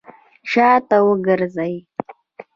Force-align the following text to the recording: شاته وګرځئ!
شاته 0.51 0.97
وګرځئ! 1.07 1.73